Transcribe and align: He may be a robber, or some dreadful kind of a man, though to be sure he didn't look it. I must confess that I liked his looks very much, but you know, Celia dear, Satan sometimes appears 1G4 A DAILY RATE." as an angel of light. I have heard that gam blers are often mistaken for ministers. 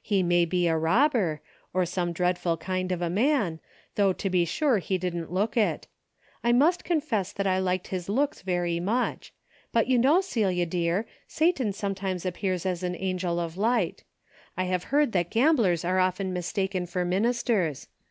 He 0.00 0.22
may 0.22 0.46
be 0.46 0.66
a 0.68 0.74
robber, 0.78 1.42
or 1.74 1.84
some 1.84 2.14
dreadful 2.14 2.56
kind 2.56 2.90
of 2.90 3.02
a 3.02 3.10
man, 3.10 3.60
though 3.96 4.14
to 4.14 4.30
be 4.30 4.46
sure 4.46 4.78
he 4.78 4.96
didn't 4.96 5.30
look 5.30 5.54
it. 5.54 5.86
I 6.42 6.50
must 6.52 6.82
confess 6.82 7.30
that 7.32 7.46
I 7.46 7.58
liked 7.58 7.88
his 7.88 8.08
looks 8.08 8.40
very 8.40 8.80
much, 8.80 9.34
but 9.72 9.86
you 9.86 9.98
know, 9.98 10.22
Celia 10.22 10.64
dear, 10.64 11.04
Satan 11.28 11.74
sometimes 11.74 12.24
appears 12.24 12.60
1G4 12.62 12.64
A 12.64 12.64
DAILY 12.64 12.70
RATE." 12.72 12.72
as 12.72 12.82
an 12.84 12.96
angel 12.98 13.38
of 13.38 13.56
light. 13.58 14.04
I 14.56 14.64
have 14.64 14.84
heard 14.84 15.12
that 15.12 15.30
gam 15.30 15.56
blers 15.58 15.84
are 15.86 15.98
often 15.98 16.32
mistaken 16.32 16.86
for 16.86 17.04
ministers. 17.04 17.86